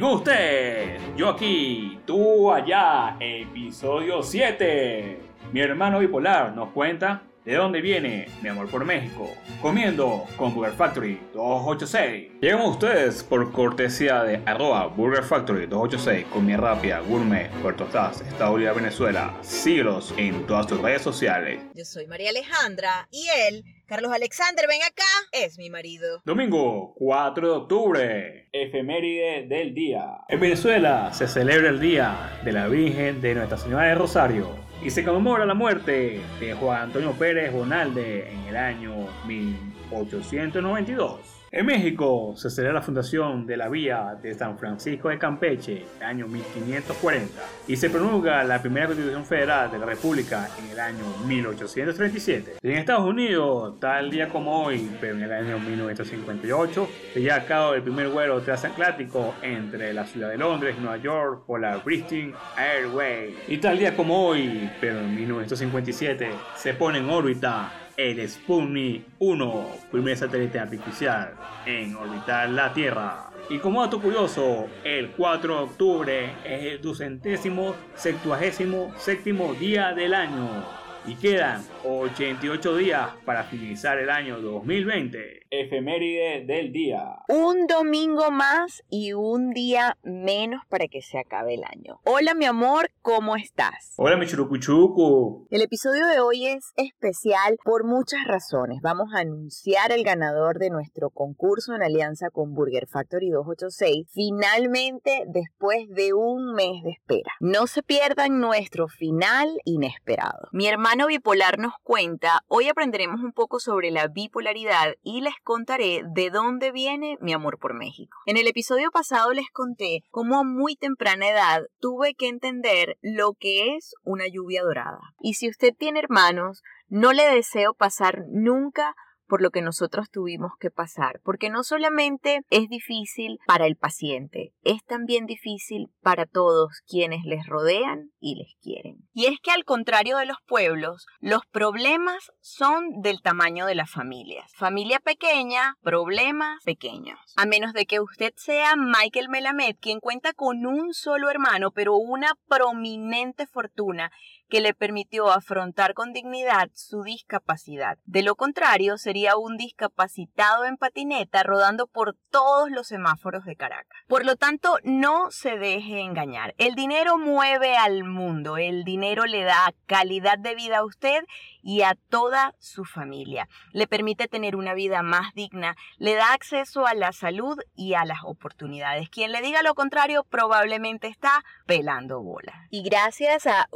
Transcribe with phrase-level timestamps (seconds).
[0.00, 5.20] Con usted, yo aquí, tú allá, episodio 7.
[5.52, 9.28] Mi hermano bipolar nos cuenta ¿De dónde viene mi amor por México?
[9.62, 12.32] Comiendo con Burger Factory 286.
[12.38, 18.52] Llegan ustedes por cortesía de arroba Burger Factory 286, comida rápida, gourmet, Puerto Estás, Estado
[18.52, 19.34] Unidos, Venezuela.
[19.40, 21.62] Síguelos en todas tus redes sociales.
[21.74, 25.02] Yo soy María Alejandra y él, Carlos Alexander, ven acá,
[25.32, 26.22] es mi marido.
[26.24, 30.18] Domingo 4 de octubre, efeméride del día.
[30.28, 34.48] En Venezuela se celebra el Día de la Virgen de Nuestra Señora de Rosario
[34.80, 41.39] y se conmemora la muerte de Juan Antonio Pérez Bonalde en el año 1892.
[41.52, 46.02] En México se celebra la fundación de la vía de San Francisco de Campeche, el
[46.04, 51.02] año 1540, y se promulga la primera constitución federal de la República en el año
[51.26, 52.58] 1837.
[52.62, 57.44] en Estados Unidos, tal día como hoy, pero en el año 1958, se lleva a
[57.44, 62.32] cabo el primer vuelo transatlántico entre la ciudad de Londres Nueva York por la British
[62.56, 63.34] Airways.
[63.48, 69.66] Y tal día como hoy, pero en 1957, se pone en órbita el Sputnik 1,
[69.90, 71.34] primer satélite artificial
[71.66, 73.30] en orbitar la Tierra.
[73.50, 80.14] Y como dato curioso, el 4 de octubre es el ducentésimo septuagésimo séptimo día del
[80.14, 85.46] año y quedan 88 días para finalizar el año 2020.
[85.50, 87.02] Efeméride del día.
[87.28, 92.00] Un domingo más y un día menos para que se acabe el año.
[92.04, 93.94] Hola mi amor, ¿cómo estás?
[93.96, 95.48] Hola mi churucuchucu.
[95.50, 98.80] El episodio de hoy es especial por muchas razones.
[98.82, 105.24] Vamos a anunciar el ganador de nuestro concurso en alianza con Burger Factory 286 finalmente
[105.26, 107.32] después de un mes de espera.
[107.40, 110.48] No se pierdan nuestro final inesperado.
[110.52, 116.02] Mi hermano bipolar nos cuenta, hoy aprenderemos un poco sobre la bipolaridad y les contaré
[116.04, 118.18] de dónde viene mi amor por México.
[118.26, 123.34] En el episodio pasado les conté cómo a muy temprana edad tuve que entender lo
[123.34, 125.00] que es una lluvia dorada.
[125.20, 128.94] Y si usted tiene hermanos, no le deseo pasar nunca
[129.30, 134.52] por lo que nosotros tuvimos que pasar, porque no solamente es difícil para el paciente,
[134.64, 139.08] es también difícil para todos quienes les rodean y les quieren.
[139.12, 143.90] Y es que al contrario de los pueblos, los problemas son del tamaño de las
[143.90, 144.50] familias.
[144.56, 147.18] Familia pequeña, problemas pequeños.
[147.36, 151.96] A menos de que usted sea Michael Melamed, quien cuenta con un solo hermano, pero
[151.96, 154.10] una prominente fortuna
[154.50, 157.98] que le permitió afrontar con dignidad su discapacidad.
[158.04, 163.98] De lo contrario, sería un discapacitado en patineta rodando por todos los semáforos de Caracas.
[164.08, 166.54] Por lo tanto, no se deje engañar.
[166.58, 171.24] El dinero mueve al mundo, el dinero le da calidad de vida a usted
[171.62, 173.48] y a toda su familia.
[173.72, 178.04] Le permite tener una vida más digna, le da acceso a la salud y a
[178.04, 179.08] las oportunidades.
[179.10, 182.66] Quien le diga lo contrario probablemente está pelando bola.
[182.70, 183.68] Y gracias a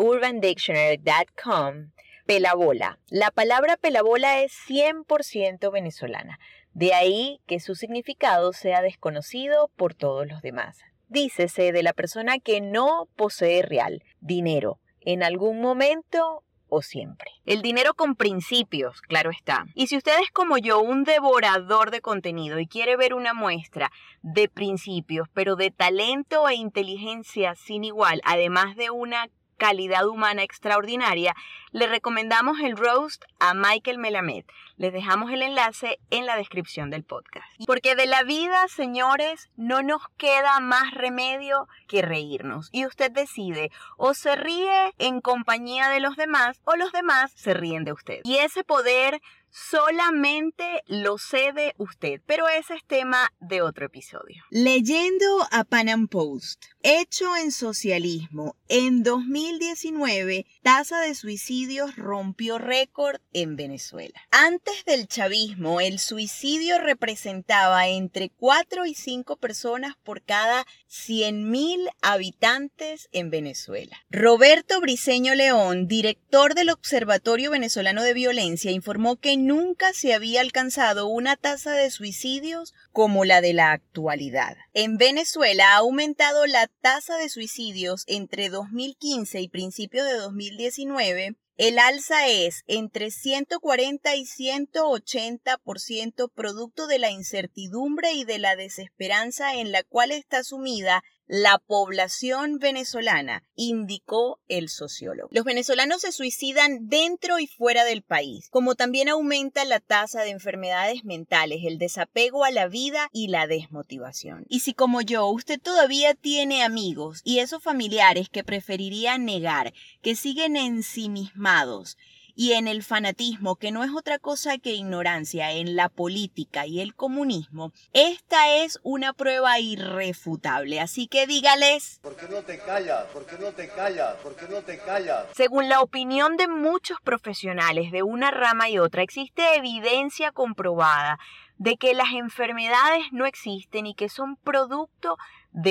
[2.27, 2.99] Pelabola.
[3.09, 6.39] La palabra pelabola es 100% venezolana.
[6.73, 10.81] De ahí que su significado sea desconocido por todos los demás.
[11.09, 16.45] Dícese de la persona que no posee real, dinero, en algún momento
[16.83, 17.31] siempre.
[17.45, 19.67] El dinero con principios, claro está.
[19.75, 23.91] Y si usted es como yo, un devorador de contenido y quiere ver una muestra
[24.23, 31.35] de principios, pero de talento e inteligencia sin igual, además de una calidad humana extraordinaria,
[31.73, 34.45] le recomendamos el roast a Michael Melamed.
[34.77, 37.47] Les dejamos el enlace en la descripción del podcast.
[37.67, 42.69] Porque de la vida, señores, no nos queda más remedio que reírnos.
[42.73, 47.55] Y usted decide o se ríe en compañía de los demás o los demás se
[47.55, 48.21] ríen de usted.
[48.25, 49.21] Y ese poder
[49.55, 54.43] solamente lo cede usted, pero ese es tema de otro episodio.
[54.51, 63.55] Leyendo a Panam Post, hecho en socialismo, en 2019, tasa de suicidios rompió récord en
[63.55, 64.21] Venezuela.
[64.31, 73.09] Antes del chavismo, el suicidio representaba entre 4 y 5 personas por cada 100.000 habitantes
[73.13, 73.97] en Venezuela.
[74.11, 81.07] Roberto Briceño León, director del Observatorio Venezolano de Violencia, informó que nunca se había alcanzado
[81.07, 84.57] una tasa de suicidios como la de la actualidad.
[84.73, 91.79] En Venezuela ha aumentado la tasa de suicidios entre 2015 y principios de 2019 el
[91.79, 99.71] alza es entre 140 y 180% producto de la incertidumbre y de la desesperanza en
[99.71, 105.29] la cual está sumida la población venezolana, indicó el sociólogo.
[105.33, 110.31] Los venezolanos se suicidan dentro y fuera del país, como también aumenta la tasa de
[110.31, 114.45] enfermedades mentales, el desapego a la vida y la desmotivación.
[114.49, 119.73] Y si como yo, usted todavía tiene amigos y esos familiares que preferiría negar,
[120.03, 121.97] que siguen ensimismados,
[122.35, 126.81] y en el fanatismo, que no es otra cosa que ignorancia en la política y
[126.81, 130.81] el comunismo, esta es una prueba irrefutable.
[130.81, 132.01] Así que dígales...
[132.03, 133.05] ¿Por qué no te callas?
[133.13, 134.17] ¿Por qué no te callas?
[134.17, 135.27] ¿Por qué no te callas?
[135.35, 141.19] Según la opinión de muchos profesionales de una rama y otra, existe evidencia comprobada
[141.59, 145.19] de que las enfermedades no existen y que son producto de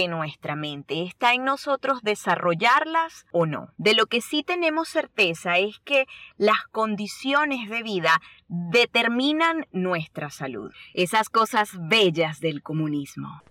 [0.07, 1.03] nuestra mente.
[1.03, 3.69] Está en nosotros desarrollarlas o no.
[3.77, 6.05] De lo que sí tenemos certeza es que
[6.37, 10.71] las condiciones de vida determinan nuestra salud.
[10.93, 13.41] Esas cosas bellas del comunismo.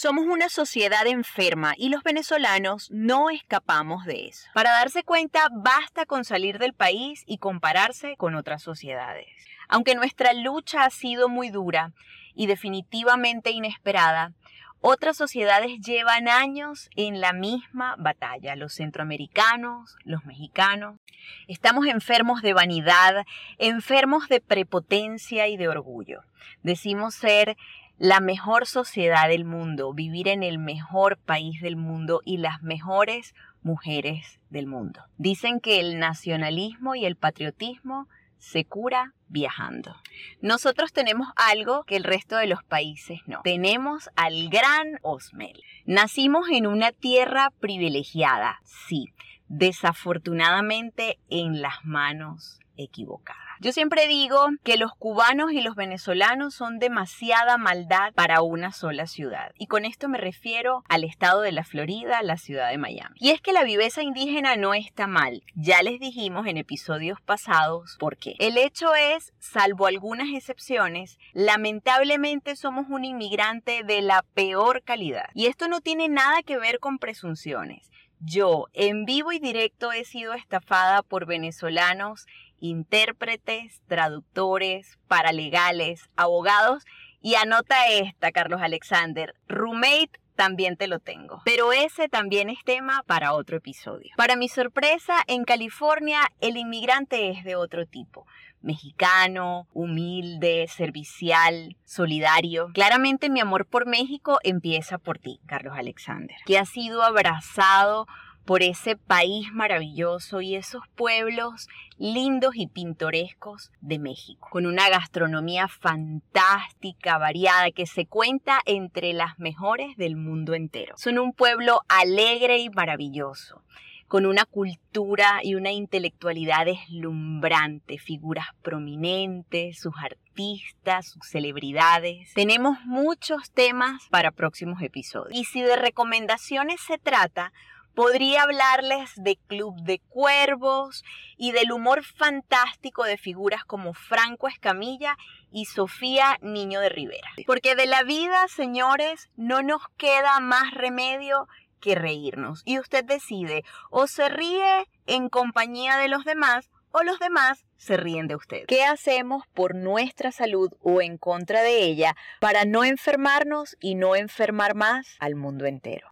[0.00, 4.48] Somos una sociedad enferma y los venezolanos no escapamos de eso.
[4.54, 9.26] Para darse cuenta, basta con salir del país y compararse con otras sociedades.
[9.66, 11.90] Aunque nuestra lucha ha sido muy dura
[12.36, 14.34] y definitivamente inesperada,
[14.80, 21.00] otras sociedades llevan años en la misma batalla, los centroamericanos, los mexicanos.
[21.48, 23.26] Estamos enfermos de vanidad,
[23.58, 26.22] enfermos de prepotencia y de orgullo.
[26.62, 27.56] Decimos ser
[27.98, 33.34] la mejor sociedad del mundo, vivir en el mejor país del mundo y las mejores
[33.62, 35.02] mujeres del mundo.
[35.16, 38.08] Dicen que el nacionalismo y el patriotismo
[38.38, 39.96] se cura viajando.
[40.40, 43.40] Nosotros tenemos algo que el resto de los países no.
[43.42, 45.60] Tenemos al gran Osmel.
[45.84, 49.12] Nacimos en una tierra privilegiada, sí,
[49.48, 53.47] desafortunadamente en las manos equivocadas.
[53.60, 59.06] Yo siempre digo que los cubanos y los venezolanos son demasiada maldad para una sola
[59.06, 59.52] ciudad.
[59.58, 63.16] Y con esto me refiero al estado de la Florida, la ciudad de Miami.
[63.18, 65.42] Y es que la viveza indígena no está mal.
[65.54, 68.36] Ya les dijimos en episodios pasados por qué.
[68.38, 75.30] El hecho es, salvo algunas excepciones, lamentablemente somos un inmigrante de la peor calidad.
[75.34, 77.90] Y esto no tiene nada que ver con presunciones.
[78.20, 82.26] Yo, en vivo y directo, he sido estafada por venezolanos
[82.60, 86.84] intérpretes, traductores, paralegales, abogados
[87.20, 91.42] y anota esta, Carlos Alexander, roommate también te lo tengo.
[91.44, 94.12] Pero ese también es tema para otro episodio.
[94.16, 98.24] Para mi sorpresa, en California el inmigrante es de otro tipo.
[98.60, 102.70] Mexicano, humilde, servicial, solidario.
[102.72, 108.06] Claramente mi amor por México empieza por ti, Carlos Alexander, que ha sido abrazado
[108.48, 111.68] por ese país maravilloso y esos pueblos
[111.98, 119.38] lindos y pintorescos de México, con una gastronomía fantástica, variada, que se cuenta entre las
[119.38, 120.94] mejores del mundo entero.
[120.96, 123.62] Son un pueblo alegre y maravilloso
[124.06, 132.32] con una cultura y una intelectualidad deslumbrante, figuras prominentes, sus artistas, sus celebridades.
[132.32, 135.38] Tenemos muchos temas para próximos episodios.
[135.38, 137.52] Y si de recomendaciones se trata,
[137.98, 141.02] Podría hablarles de Club de Cuervos
[141.36, 145.16] y del humor fantástico de figuras como Franco Escamilla
[145.50, 147.28] y Sofía Niño de Rivera.
[147.44, 151.48] Porque de la vida, señores, no nos queda más remedio
[151.80, 152.62] que reírnos.
[152.64, 157.96] Y usted decide o se ríe en compañía de los demás o los demás se
[157.96, 158.64] ríen de usted.
[158.66, 164.16] ¿Qué hacemos por nuestra salud o en contra de ella para no enfermarnos y no
[164.16, 166.08] enfermar más al mundo entero?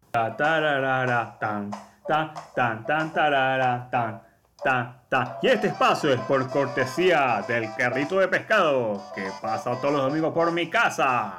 [5.41, 10.33] Y este espacio es por cortesía del carrito de pescado que pasa todos los domingos
[10.33, 11.37] por mi casa.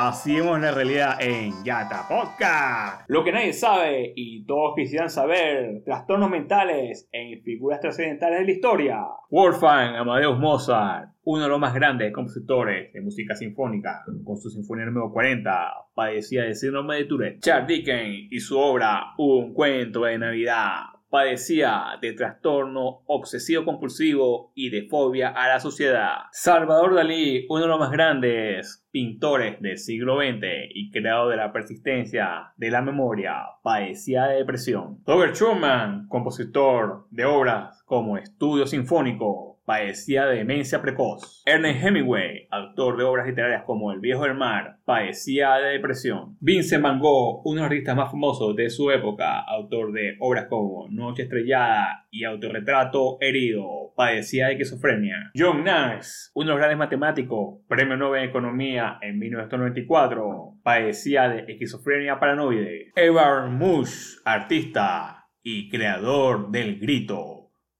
[0.00, 3.02] Así vemos la realidad en Yata Podcast.
[3.08, 8.50] Lo que nadie sabe y todos quisieran saber, trastornos mentales en figuras trascendentales de la
[8.52, 9.00] historia.
[9.28, 14.84] Wolfgang Amadeus Mozart, uno de los más grandes compositores de música sinfónica, con su Sinfonía
[14.84, 15.50] número 40,
[15.96, 17.40] padecía de síndrome de Tourette.
[17.40, 24.70] Charles Dickens y su obra Un cuento de Navidad padecía de trastorno obsesivo compulsivo y
[24.70, 26.24] de fobia a la sociedad.
[26.32, 31.52] Salvador Dalí, uno de los más grandes pintores del siglo XX y creador de la
[31.52, 34.98] persistencia de la memoria, padecía de depresión.
[35.06, 41.42] Robert Schumann, compositor de obras como Estudio Sinfónico, padecía de demencia precoz.
[41.44, 46.38] Ernest Hemingway, autor de obras literarias como El viejo del mar, padecía de depresión.
[46.40, 50.46] Vincent Van Gogh, uno de los artistas más famosos de su época, autor de obras
[50.48, 55.32] como Noche estrellada y Autorretrato herido, padecía de esquizofrenia.
[55.36, 61.44] John Nash, uno de los grandes matemáticos, premio Nobel en Economía en 1994, padecía de
[61.52, 62.92] esquizofrenia paranoide.
[62.96, 67.37] Edvard Munch, artista y creador del grito,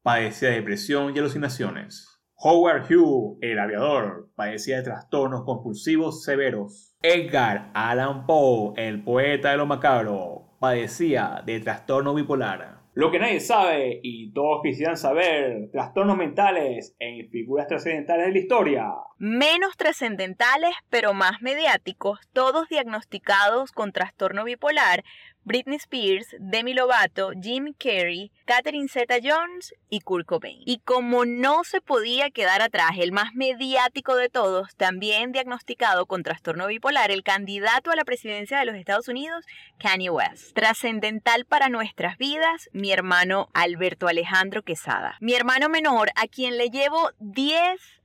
[0.08, 2.18] padecía de depresión y alucinaciones.
[2.36, 6.96] Howard Hughes, el aviador, padecía de trastornos compulsivos severos.
[7.02, 12.78] Edgar Allan Poe, el poeta de lo macabro, padecía de trastorno bipolar.
[12.94, 18.38] Lo que nadie sabe y todos quisieran saber, trastornos mentales en figuras trascendentales de la
[18.38, 18.86] historia.
[19.18, 25.04] Menos trascendentales, pero más mediáticos, todos diagnosticados con trastorno bipolar,
[25.48, 30.60] Britney Spears, Demi Lovato, Jim Carrey, Catherine Zeta-Jones y Kurt Cobain.
[30.66, 36.22] Y como no se podía quedar atrás, el más mediático de todos, también diagnosticado con
[36.22, 39.42] trastorno bipolar, el candidato a la presidencia de los Estados Unidos,
[39.78, 40.54] Kanye West.
[40.54, 45.16] Trascendental para nuestras vidas, mi hermano Alberto Alejandro Quesada.
[45.20, 47.97] Mi hermano menor, a quien le llevo 10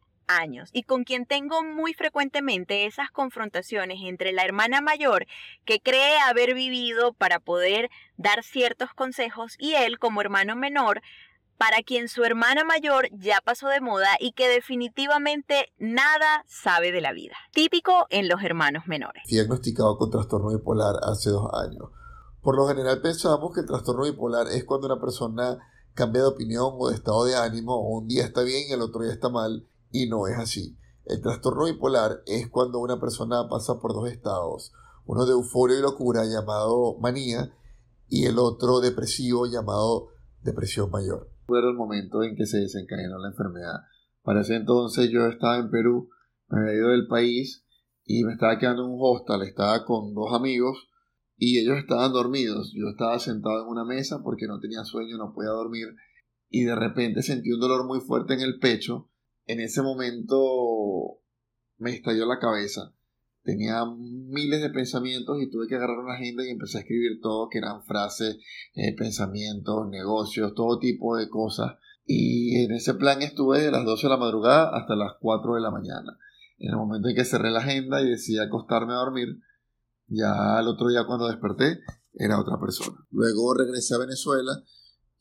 [0.72, 5.26] y con quien tengo muy frecuentemente esas confrontaciones entre la hermana mayor
[5.66, 11.02] que cree haber vivido para poder dar ciertos consejos y él como hermano menor
[11.58, 17.00] para quien su hermana mayor ya pasó de moda y que definitivamente nada sabe de
[17.00, 17.36] la vida.
[17.54, 19.24] Típico en los hermanos menores.
[19.28, 21.90] Diagnosticado con trastorno bipolar hace dos años.
[22.42, 25.60] Por lo general pensamos que el trastorno bipolar es cuando una persona
[25.94, 28.82] cambia de opinión o de estado de ánimo, o un día está bien y el
[28.82, 30.78] otro día está mal, y no es así.
[31.06, 34.74] El trastorno bipolar es cuando una persona pasa por dos estados,
[35.06, 37.54] uno de euforia y locura llamado manía
[38.10, 40.10] y el otro depresivo llamado
[40.42, 41.30] depresión mayor.
[41.46, 43.82] Fue el momento en que se desencadenó la enfermedad.
[44.24, 46.10] Para ese entonces yo estaba en Perú,
[46.50, 47.66] me había ido del país
[48.06, 50.90] y me estaba quedando en un hostal, estaba con dos amigos
[51.38, 52.74] y ellos estaban dormidos.
[52.74, 55.90] Yo estaba sentado en una mesa porque no tenía sueño, no podía dormir
[56.50, 59.10] y de repente sentí un dolor muy fuerte en el pecho
[59.46, 61.20] en ese momento
[61.78, 62.94] me estalló la cabeza.
[63.44, 67.50] Tenía miles de pensamientos y tuve que agarrar una agenda y empecé a escribir todo,
[67.50, 68.38] que eran frases,
[68.76, 71.74] eh, pensamientos, negocios, todo tipo de cosas.
[72.06, 75.62] Y en ese plan estuve de las 12 de la madrugada hasta las 4 de
[75.62, 76.18] la mañana.
[76.58, 79.40] En el momento en que cerré la agenda y decidí acostarme a dormir,
[80.08, 81.80] ya al otro día cuando desperté
[82.14, 82.98] era otra persona.
[83.12, 84.64] Luego regresé a Venezuela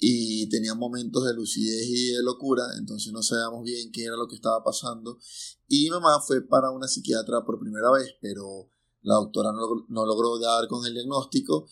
[0.05, 4.27] y tenía momentos de lucidez y de locura, entonces no sabíamos bien qué era lo
[4.27, 5.21] que estaba pasando.
[5.69, 8.69] Y mi mamá fue para una psiquiatra por primera vez, pero
[9.03, 11.69] la doctora no, no logró dar con el diagnóstico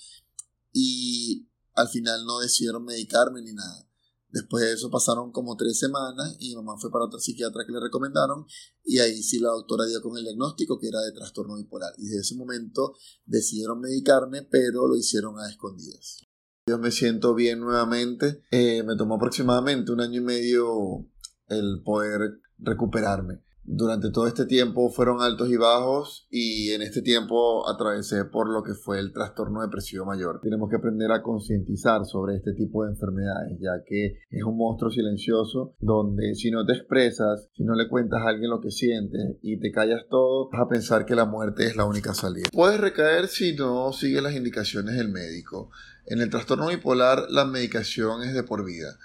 [0.73, 3.91] y al final no decidieron medicarme ni nada.
[4.29, 7.73] Después de eso pasaron como tres semanas y mi mamá fue para otra psiquiatra que
[7.73, 8.47] le recomendaron
[8.85, 11.95] y ahí sí la doctora dio con el diagnóstico que era de trastorno bipolar.
[11.99, 12.95] Y desde ese momento
[13.25, 16.30] decidieron medicarme, pero lo hicieron a escondidas.
[16.71, 18.43] Yo me siento bien nuevamente.
[18.53, 21.05] Eh, me tomó aproximadamente un año y medio
[21.49, 23.41] el poder recuperarme.
[23.65, 28.63] Durante todo este tiempo fueron altos y bajos y en este tiempo atravesé por lo
[28.63, 30.41] que fue el trastorno depresivo mayor.
[30.43, 34.91] Tenemos que aprender a concientizar sobre este tipo de enfermedades ya que es un monstruo
[34.91, 39.37] silencioso donde si no te expresas, si no le cuentas a alguien lo que sientes
[39.43, 42.49] y te callas todo, vas a pensar que la muerte es la única salida.
[42.53, 45.71] Puedes recaer si no sigues las indicaciones del médico.
[46.11, 48.99] En el trastorno bipolar la medicación es de por vida.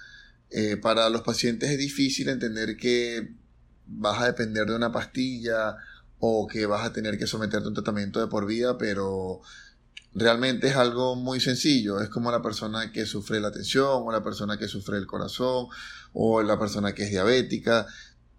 [0.50, 3.32] Eh, para los pacientes es difícil entender que
[3.86, 5.78] vas a depender de una pastilla
[6.18, 9.42] o que vas a tener que someterte a un tratamiento de por vida, pero
[10.16, 12.02] realmente es algo muy sencillo.
[12.02, 15.68] Es como la persona que sufre la tensión o la persona que sufre el corazón
[16.12, 17.86] o la persona que es diabética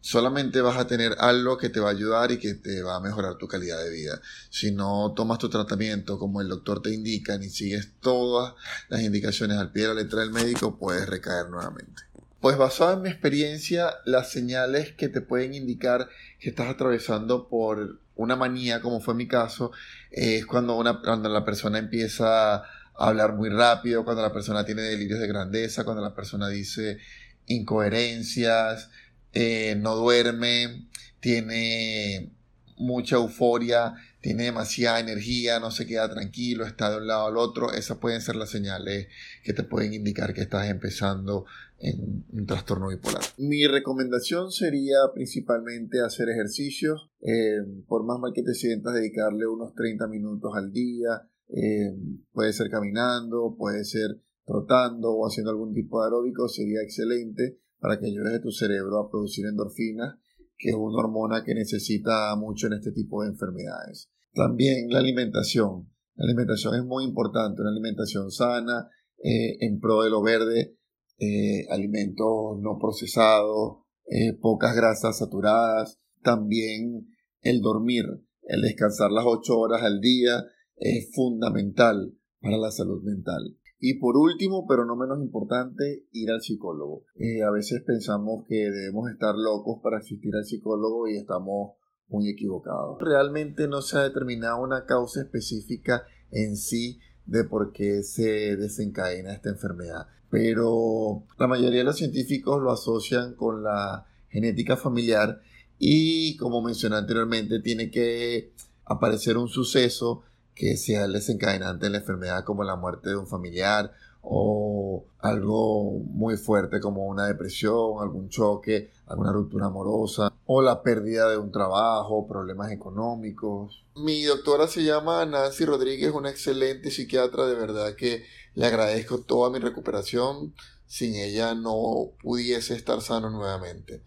[0.00, 3.00] solamente vas a tener algo que te va a ayudar y que te va a
[3.00, 4.20] mejorar tu calidad de vida.
[4.50, 8.54] Si no tomas tu tratamiento como el doctor te indica, ni sigues todas
[8.88, 12.02] las indicaciones al pie de la letra del médico, puedes recaer nuevamente.
[12.40, 17.98] Pues basado en mi experiencia, las señales que te pueden indicar que estás atravesando por
[18.14, 19.72] una manía, como fue mi caso,
[20.10, 24.82] es cuando, una, cuando la persona empieza a hablar muy rápido, cuando la persona tiene
[24.82, 26.98] delirios de grandeza, cuando la persona dice
[27.46, 28.90] incoherencias,
[29.38, 30.88] eh, no duerme,
[31.20, 32.32] tiene
[32.78, 37.70] mucha euforia, tiene demasiada energía, no se queda tranquilo, está de un lado al otro.
[37.70, 39.08] Esas pueden ser las señales
[39.44, 41.44] que te pueden indicar que estás empezando
[41.78, 43.20] en un trastorno bipolar.
[43.36, 47.10] Mi recomendación sería principalmente hacer ejercicios.
[47.20, 51.28] Eh, por más mal que te sientas, dedicarle unos 30 minutos al día.
[51.50, 51.94] Eh,
[52.32, 57.98] puede ser caminando, puede ser trotando o haciendo algún tipo de aeróbico, sería excelente para
[57.98, 60.16] que ayudes a tu cerebro a producir endorfinas,
[60.58, 64.10] que es una hormona que necesita mucho en este tipo de enfermedades.
[64.32, 65.90] También la alimentación.
[66.14, 68.88] La alimentación es muy importante, una alimentación sana,
[69.22, 70.76] eh, en pro de lo verde,
[71.18, 77.08] eh, alimentos no procesados, eh, pocas grasas saturadas, también
[77.40, 78.04] el dormir,
[78.42, 80.44] el descansar las 8 horas al día
[80.76, 83.56] es fundamental para la salud mental.
[83.78, 87.04] Y por último, pero no menos importante, ir al psicólogo.
[87.46, 91.72] a veces pensamos que debemos estar locos para asistir al psicólogo y estamos
[92.08, 92.98] muy equivocados.
[93.00, 99.32] Realmente no se ha determinado una causa específica en sí de por qué se desencadena
[99.32, 100.06] esta enfermedad.
[100.30, 105.40] Pero la mayoría de los científicos lo asocian con la genética familiar
[105.78, 108.52] y como mencioné anteriormente tiene que
[108.84, 110.22] aparecer un suceso
[110.56, 116.00] que sea el desencadenante de la enfermedad como la muerte de un familiar o algo
[116.00, 121.52] muy fuerte como una depresión, algún choque, alguna ruptura amorosa o la pérdida de un
[121.52, 123.84] trabajo, problemas económicos.
[123.94, 129.50] Mi doctora se llama Nancy Rodríguez, una excelente psiquiatra, de verdad que le agradezco toda
[129.50, 130.54] mi recuperación.
[130.86, 134.02] Sin ella no pudiese estar sano nuevamente.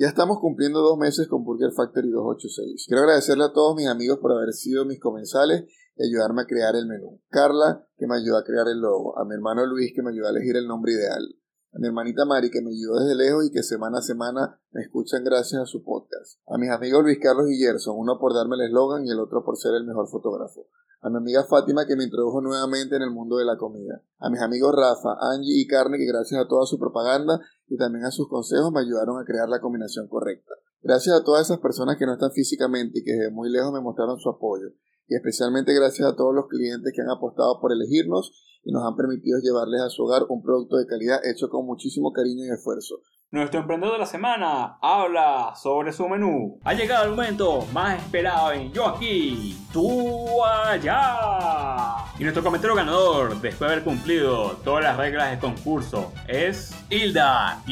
[0.00, 2.84] Ya estamos cumpliendo dos meses con Burger Factory 286.
[2.86, 5.64] Quiero agradecerle a todos mis amigos por haber sido mis comensales
[5.96, 7.20] y ayudarme a crear el menú.
[7.30, 9.18] Carla, que me ayudó a crear el logo.
[9.18, 11.34] A mi hermano Luis, que me ayudó a elegir el nombre ideal.
[11.70, 14.80] A mi hermanita Mari, que me ayudó desde lejos y que semana a semana me
[14.80, 16.40] escuchan gracias a su podcast.
[16.46, 19.44] A mis amigos Luis Carlos y Gerson, uno por darme el eslogan y el otro
[19.44, 20.66] por ser el mejor fotógrafo.
[21.02, 24.02] A mi amiga Fátima, que me introdujo nuevamente en el mundo de la comida.
[24.18, 28.06] A mis amigos Rafa, Angie y Carne, que gracias a toda su propaganda y también
[28.06, 30.54] a sus consejos me ayudaron a crear la combinación correcta.
[30.80, 33.80] Gracias a todas esas personas que no están físicamente y que desde muy lejos me
[33.80, 34.68] mostraron su apoyo.
[35.08, 38.32] Y especialmente gracias a todos los clientes que han apostado por elegirnos
[38.64, 42.12] y nos han permitido llevarles a su hogar un producto de calidad hecho con muchísimo
[42.12, 43.00] cariño y esfuerzo.
[43.30, 46.58] Nuestro emprendedor de la semana habla sobre su menú.
[46.64, 52.06] Ha llegado el momento más esperado en Yo aquí, tú allá.
[52.18, 57.62] Y nuestro comentario ganador, después de haber cumplido todas las reglas del concurso, es Hilda-M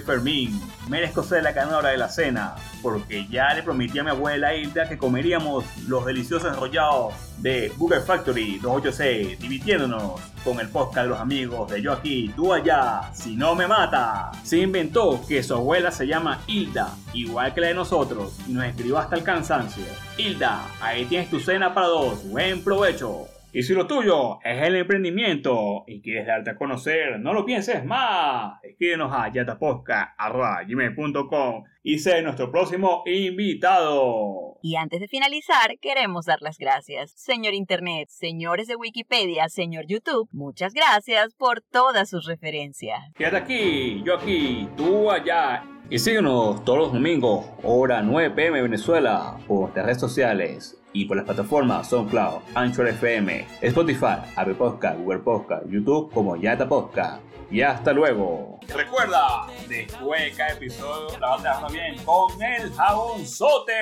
[0.00, 0.75] Fermín.
[0.88, 4.88] Merezco ser la ganadora de la cena, porque ya le prometí a mi abuela Hilda
[4.88, 11.20] que comeríamos los deliciosos enrollados de Google Factory 286, divirtiéndonos con el podcast de los
[11.20, 14.30] amigos de Yo aquí, tú allá, si no me mata.
[14.44, 18.64] Se inventó que su abuela se llama Hilda, igual que la de nosotros, y nos
[18.64, 19.84] escribió hasta el cansancio.
[20.16, 23.26] Hilda, ahí tienes tu cena para dos, buen provecho.
[23.56, 27.82] Y si lo tuyo es el emprendimiento y quieres darte a conocer, no lo pienses
[27.86, 28.62] más.
[28.62, 34.58] Escríbenos a yataposca.com y sé nuestro próximo invitado.
[34.60, 37.12] Y antes de finalizar, queremos dar las gracias.
[37.12, 43.00] Señor Internet, señores de Wikipedia, señor YouTube, muchas gracias por todas sus referencias.
[43.14, 45.64] Quédate aquí, yo aquí, tú allá.
[45.88, 51.18] Y síguenos todos los domingos, hora 9 pm Venezuela, por las redes sociales y por
[51.18, 57.22] las plataformas SoundCloud, Anchor FM, Spotify, Apple Podcast, Google Podcast, YouTube como Yata Podcast.
[57.50, 58.58] Y hasta luego.
[58.74, 63.72] Recuerda, después de cada episodio la vas a bien con el jabonzote.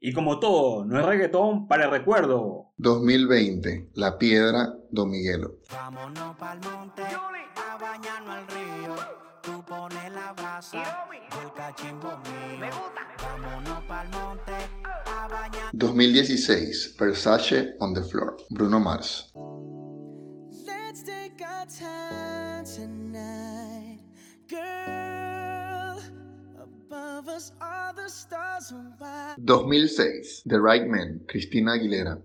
[0.00, 2.72] Y como todo, no es reggaetón para el recuerdo.
[2.78, 5.56] 2020, La Piedra, Don Miguelo.
[5.70, 8.94] Vámonos pa'l monte, a bañarnos al río.
[9.42, 11.06] Tú pones la brasa,
[11.42, 12.66] el cachimbo mío.
[13.22, 14.52] Vámonos pa'l monte,
[15.78, 19.32] 2016, Versace on the Floor, Bruno Mars.
[29.46, 32.20] 2006, The Right Man, Cristina Aguilera.